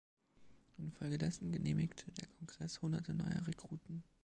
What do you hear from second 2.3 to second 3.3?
Kongress Hunderte